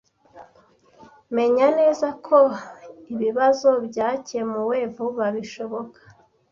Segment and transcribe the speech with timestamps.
[1.35, 2.39] Menya neza ko
[3.13, 5.99] ibibazo byakemuwe vuba bishoboka.